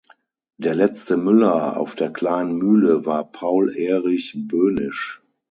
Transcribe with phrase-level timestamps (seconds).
[0.57, 5.21] Der letzte Müller auf der Kleinen Mühle war Paul Erich Bönisch.